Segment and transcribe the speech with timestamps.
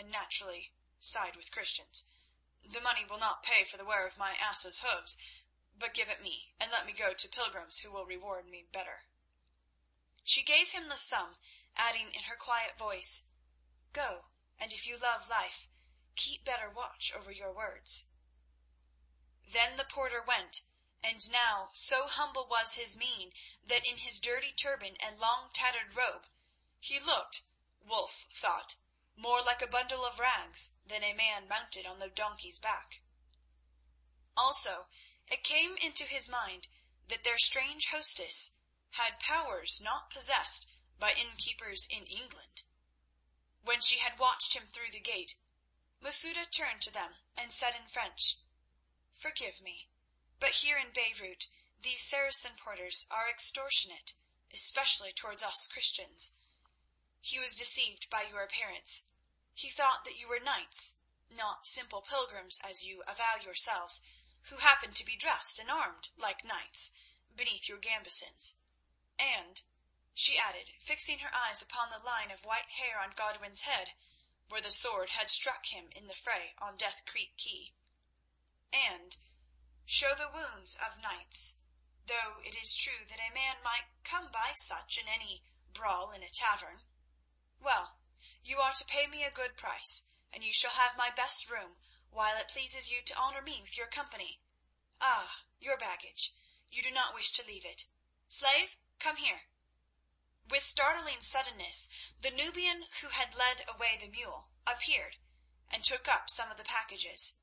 [0.00, 2.06] and naturally side with Christians.
[2.64, 5.18] The money will not pay for the wear of my ass's hoofs,
[5.76, 9.04] but give it me, and let me go to pilgrims who will reward me better."
[10.24, 11.38] She gave him the sum,
[11.76, 13.24] adding in her quiet voice,
[13.92, 15.68] "Go, and if you love life,
[16.16, 18.06] keep better watch over your words."
[19.44, 20.62] Then the porter went,
[21.02, 25.92] and now so humble was his mien that in his dirty turban and long tattered
[25.92, 26.26] robe
[26.78, 27.42] he looked,
[27.82, 28.76] Wulf thought,
[29.20, 33.02] more like a bundle of rags than a man mounted on the donkey's back.
[34.36, 34.86] Also
[35.28, 36.68] it came into his mind
[37.08, 38.52] that their strange hostess
[38.92, 42.64] had powers not possessed by innkeepers in England.
[43.62, 45.36] When she had watched him through the gate,
[46.02, 48.36] Masouda turned to them and said in French,
[49.12, 49.88] "Forgive me,
[50.38, 51.48] but here in Beirut
[51.82, 54.14] these Saracen porters are extortionate,
[54.52, 56.32] especially towards us Christians.
[57.30, 59.04] He was deceived by your appearance.
[59.54, 60.96] He thought that you were knights,
[61.28, 64.02] not simple pilgrims as you avow yourselves,
[64.46, 66.90] who happen to be dressed and armed like knights
[67.32, 68.56] beneath your gambesons.
[69.16, 69.62] And,"
[70.12, 73.94] she added, fixing her eyes upon the line of white hair on Godwin's head,
[74.48, 77.72] where the sword had struck him in the fray on Death Creek quay,
[78.72, 79.16] "and
[79.86, 81.58] show the wounds of knights,
[82.06, 86.24] though it is true that a man might come by such in any brawl in
[86.24, 86.89] a tavern.
[87.62, 87.98] Well,
[88.42, 91.76] you are to pay me a good price, and you shall have my best room
[92.08, 94.40] while it pleases you to honour me with your company.
[94.98, 96.32] Ah, your baggage.
[96.70, 97.84] You do not wish to leave it.
[98.28, 99.50] Slave, come here."
[100.48, 105.18] With startling suddenness the Nubian who had led away the mule appeared,
[105.68, 107.34] and took up some of the packages.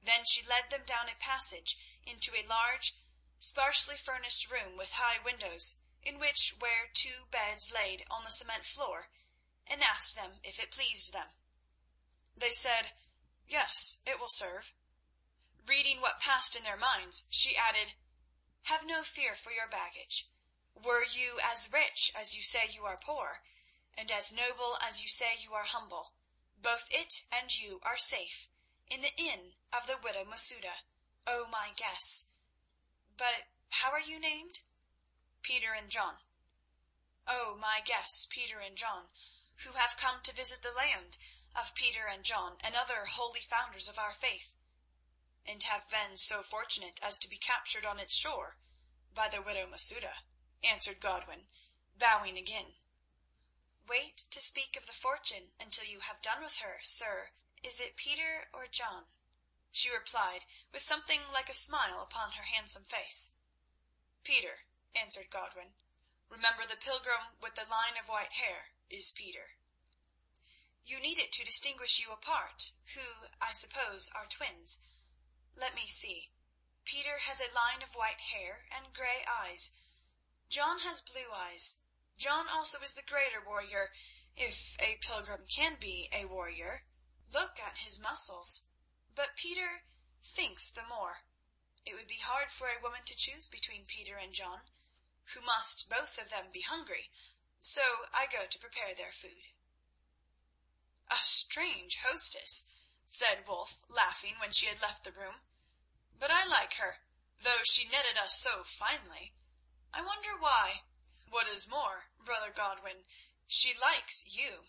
[0.00, 2.94] Then she led them down a passage into a large,
[3.40, 8.64] sparsely furnished room with high windows, in which were two beds laid on the cement
[8.64, 9.10] floor,
[9.70, 11.36] and asked them if it pleased them.
[12.36, 12.92] They said,
[13.46, 14.74] "Yes, it will serve."
[15.64, 17.94] Reading what passed in their minds, she added,
[18.64, 20.28] "Have no fear for your baggage.
[20.74, 23.44] Were you as rich as you say you are poor,
[23.94, 26.14] and as noble as you say you are humble,
[26.56, 28.48] both it and you are safe
[28.88, 30.82] in the inn of the widow Masouda,
[31.26, 32.26] O my guests.
[33.16, 34.60] But how are you named?"
[35.42, 36.24] "Peter and John."
[37.26, 39.10] "O my guests, Peter and John,
[39.64, 41.18] who have come to visit the land
[41.54, 44.54] of Peter and John and other holy founders of our faith,
[45.44, 48.56] and have been so fortunate as to be captured on its shore
[49.12, 50.24] by the widow Masouda,"
[50.62, 51.46] answered Godwin,
[51.94, 52.78] bowing again.
[53.84, 57.32] "Wait to speak of the fortune until you have done with her, sir.
[57.62, 59.12] Is it Peter or John?"
[59.70, 63.32] she replied with something like a smile upon her handsome face.
[64.22, 65.74] "Peter," answered Godwin.
[66.30, 69.56] "Remember the pilgrim with the line of white hair is Peter."
[70.84, 74.80] "You need it to distinguish you apart, who, I suppose, are twins.
[75.54, 76.32] Let me see.
[76.84, 79.72] Peter has a line of white hair and grey eyes.
[80.48, 81.78] John has blue eyes.
[82.16, 83.92] John also is the greater warrior,
[84.36, 86.86] if a pilgrim can be a warrior.
[87.32, 88.66] Look at his muscles.
[89.14, 89.84] But Peter
[90.22, 91.24] thinks the more.
[91.86, 94.70] It would be hard for a woman to choose between Peter and John,
[95.34, 97.10] who must both of them be hungry,
[97.60, 99.48] so I go to prepare their food."
[101.08, 102.66] "A strange hostess,"
[103.06, 105.42] said Wulf, laughing when she had left the room.
[106.18, 107.02] "But I like her,
[107.38, 109.34] though she netted us so finely.
[109.92, 110.84] I wonder why.
[111.28, 113.06] What is more, brother Godwin,
[113.46, 114.68] she likes you,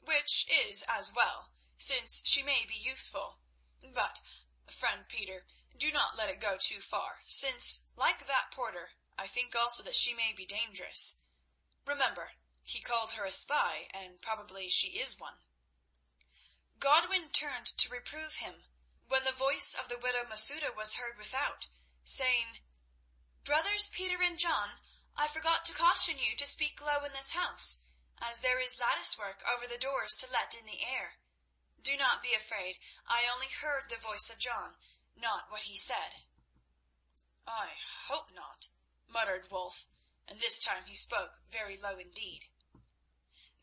[0.00, 3.40] which is as well, since she may be useful.
[3.82, 4.20] But,
[4.66, 9.54] friend Peter, do not let it go too far, since, like that porter, I think
[9.54, 11.16] also that she may be dangerous.
[11.84, 15.42] Remember, he called her a spy, and probably she is one."
[16.78, 18.68] Godwin turned to reprove him,
[19.08, 21.66] when the voice of the widow Masouda was heard without,
[22.04, 22.60] saying,
[23.42, 24.80] "Brothers Peter and John,
[25.16, 27.80] I forgot to caution you to speak low in this house,
[28.20, 31.18] as there is lattice work over the doors to let in the air.
[31.80, 32.78] Do not be afraid.
[33.08, 34.76] I only heard the voice of John,
[35.16, 36.22] not what he said."
[37.44, 37.74] "I
[38.06, 38.68] hope not,"
[39.08, 39.88] muttered Wulf,
[40.28, 42.46] and this time he spoke very low indeed.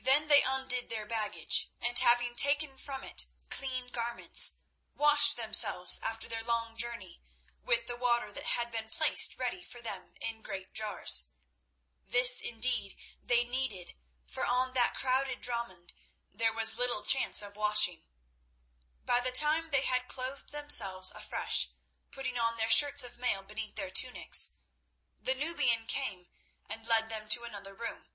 [0.00, 4.54] Then they undid their baggage, and having taken from it clean garments,
[4.96, 7.20] washed themselves after their long journey
[7.64, 11.26] with the water that had been placed ready for them in great jars.
[12.06, 13.94] This indeed they needed,
[14.26, 15.90] for on that crowded dromon
[16.32, 18.04] there was little chance of washing.
[19.04, 21.68] By the time they had clothed themselves afresh,
[22.10, 24.52] putting on their shirts of mail beneath their tunics,
[25.20, 26.27] the Nubian came
[26.70, 28.06] and led them to another room,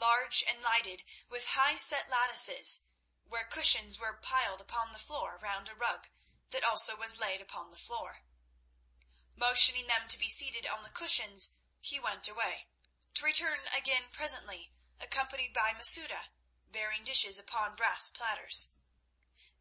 [0.00, 2.80] large and lighted with high set lattices,
[3.28, 6.08] where cushions were piled upon the floor round a rug
[6.52, 8.22] that also was laid upon the floor.
[9.36, 12.66] Motioning them to be seated on the cushions, he went away,
[13.14, 16.30] to return again presently, accompanied by Masouda,
[16.70, 18.72] bearing dishes upon brass platters.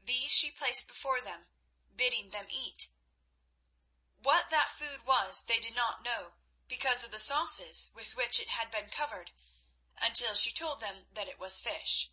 [0.05, 1.47] These she placed before them,
[1.95, 2.89] bidding them eat.
[4.21, 6.33] What that food was they did not know,
[6.79, 9.29] because of the sauces with which it had been covered,
[10.01, 12.09] until she told them that it was fish.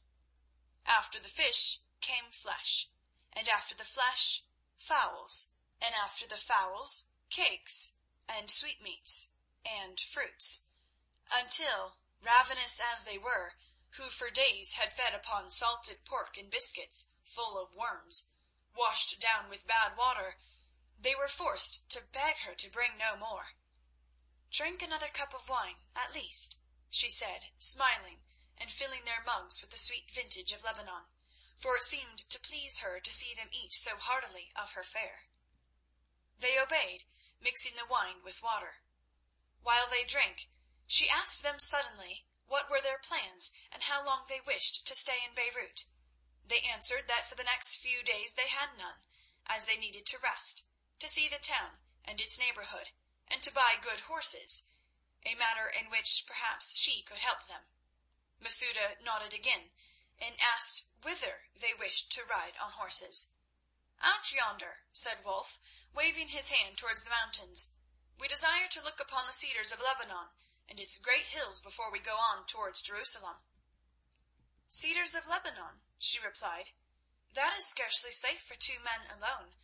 [0.85, 2.91] After the fish came flesh,
[3.33, 4.43] and after the flesh
[4.77, 5.49] fowls,
[5.81, 7.95] and after the fowls cakes
[8.29, 9.31] and sweetmeats
[9.65, 10.67] and fruits,
[11.33, 13.55] until, ravenous as they were,
[13.93, 18.29] who for days had fed upon salted pork and biscuits full of worms,
[18.77, 20.37] washed down with bad water,
[20.99, 23.55] they were forced to beg her to bring no more.
[24.53, 26.59] "Drink another cup of wine, at least,"
[26.89, 28.25] she said, smiling,
[28.57, 31.09] and filling their mugs with the sweet vintage of Lebanon,
[31.57, 35.29] for it seemed to please her to see them eat so heartily of her fare.
[36.37, 37.07] They obeyed,
[37.39, 38.83] mixing the wine with water.
[39.61, 40.49] While they drank,
[40.89, 45.23] she asked them suddenly what were their plans and how long they wished to stay
[45.23, 45.87] in Beirut.
[46.45, 49.05] They answered that for the next few days they had none,
[49.47, 50.65] as they needed to rest,
[50.99, 52.91] to see the town and its neighbourhood,
[53.31, 54.65] and to buy good horses,
[55.25, 57.69] a matter in which perhaps she could help them.
[58.41, 59.71] Masouda nodded again,
[60.19, 63.29] and asked whither they wished to ride on horses.
[64.01, 65.61] "Out yonder," said Wulf,
[65.93, 67.69] waving his hand towards the mountains.
[68.19, 70.33] "We desire to look upon the cedars of Lebanon
[70.67, 73.45] and its great hills before we go on towards Jerusalem."
[74.69, 76.73] "Cedars of Lebanon," she replied.
[77.35, 79.55] "That is scarcely safe for two men alone,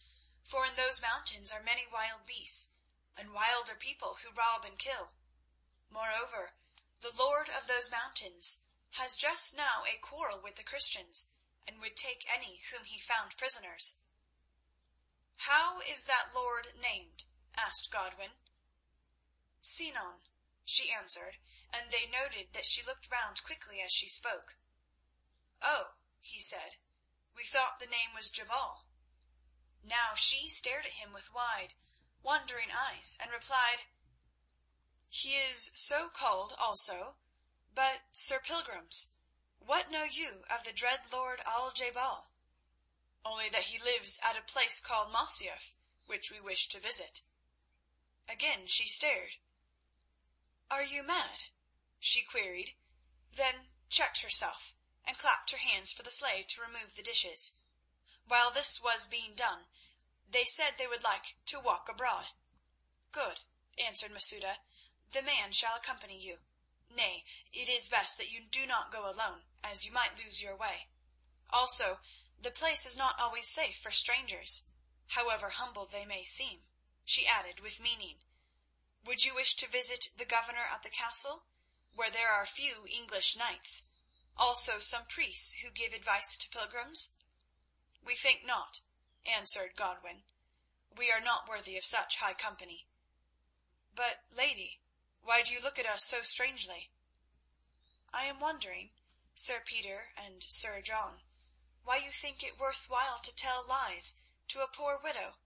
[0.45, 2.69] for in those mountains are many wild beasts,
[3.17, 5.15] and wilder people who rob and kill.
[5.89, 6.59] Moreover,
[7.01, 8.59] the lord of those mountains
[8.91, 11.29] has just now a quarrel with the Christians,
[11.67, 14.01] and would take any whom he found prisoners."
[15.37, 17.25] "How is that lord named?"
[17.55, 18.39] asked Godwin.
[19.61, 20.29] "Sinan,"
[20.65, 21.39] she answered,
[21.73, 24.59] and they noted that she looked round quickly as she spoke.
[25.63, 26.77] "Oh," he said,
[27.35, 28.85] "we thought the name was Jebal."
[29.83, 31.75] Now she stared at him with wide,
[32.27, 33.87] wondering eyes, and replied,
[35.09, 37.19] "He is so called also,
[37.73, 39.13] but, Sir Pilgrims,
[39.61, 42.33] what know you of the dread lord Al je bal?"
[43.25, 45.77] "Only that he lives at a place called Masyaf,
[46.07, 47.23] which we wish to visit."
[48.27, 49.37] Again she stared.
[50.69, 51.45] "Are you mad?"
[52.01, 52.77] she queried,
[53.31, 54.75] then checked herself,
[55.05, 57.61] and clapped her hands for the slave to remove the dishes.
[58.25, 59.69] While this was being done,
[60.29, 62.31] they said they would like to walk abroad.
[63.13, 63.43] "Good,"
[63.79, 64.59] answered Masouda.
[65.11, 66.43] "The man shall accompany you.
[66.89, 70.57] Nay, it is best that you do not go alone, as you might lose your
[70.57, 70.89] way.
[71.51, 72.01] Also
[72.37, 74.65] the place is not always safe for strangers,
[75.11, 76.69] however humble they may seem,"
[77.05, 78.25] she added with meaning.
[79.05, 81.47] "Would you wish to visit the governor at the castle,
[81.93, 83.85] where there are few English knights,
[84.37, 87.15] also some priests who give advice to pilgrims?"
[88.03, 88.81] "We think not,"
[89.29, 90.25] answered Godwin.
[90.89, 92.87] "We are not worthy of such high company.
[93.93, 94.81] But, lady,
[95.21, 96.93] why do you look at us so strangely?"
[98.13, 98.95] "I am wondering,
[99.35, 101.25] Sir Peter and Sir John,
[101.83, 104.15] why you think it worth while to tell lies
[104.47, 105.41] to a poor widow.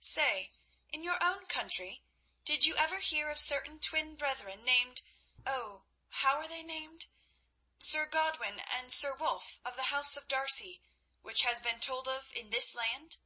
[0.00, 0.50] Say,
[0.88, 2.02] in your own country
[2.44, 8.92] did you ever hear of certain twin brethren named—oh, how are they named?—Sir Godwin and
[8.92, 10.82] Sir Wulf of the house of D'Arcy,
[11.28, 13.18] which has been told of in this land?"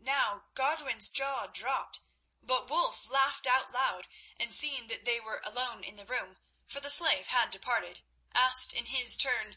[0.00, 2.00] Now Godwin's jaw dropped,
[2.42, 6.80] but Wulf laughed out loud, and seeing that they were alone in the room, for
[6.80, 8.02] the slave had departed,
[8.34, 9.56] asked in his turn.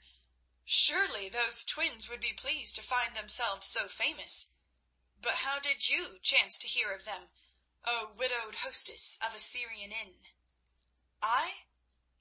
[0.65, 4.49] Surely those twins would be pleased to find themselves so famous.
[5.17, 7.31] But how did you chance to hear of them,
[7.83, 10.27] O widowed hostess of a Syrian inn?"
[11.23, 11.63] "I?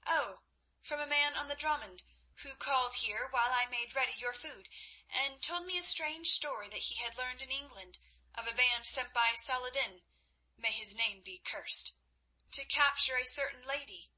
[0.07, 0.41] Oh,
[0.81, 1.99] from a man on the dromon
[2.43, 4.67] who called here while I made ready your food,
[5.07, 7.99] and told me a strange story that he had learned in England
[8.33, 14.09] of a band sent by Saladin—may his name be cursed—to capture a certain lady;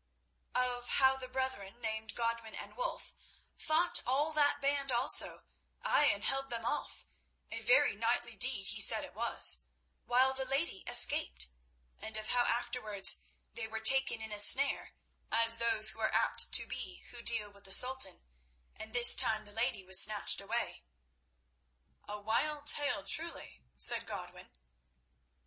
[0.56, 3.14] of how the brethren, named Godwin and Wulf,
[3.58, 5.44] fought all that band also,
[5.82, 7.04] ay, and held them off,
[7.52, 9.64] a very knightly deed he said it was,
[10.06, 11.50] while the lady escaped,
[12.00, 13.20] and of how afterwards
[13.54, 14.94] they were taken in a snare,
[15.36, 18.24] as those who are apt to be who deal with the Sultan,
[18.76, 20.84] and this time the lady was snatched away."
[22.08, 24.52] "A wild tale, truly," said Godwin.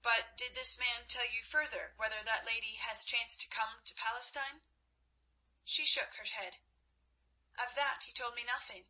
[0.03, 3.95] "But did this man tell you further whether that lady has chanced to come to
[3.95, 4.65] Palestine?"
[5.65, 6.59] She shook her head.
[7.57, 8.89] "Of that he told me nothing.